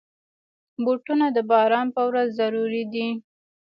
[0.83, 3.07] بوټونه د باران پر ورځ ضروري دي.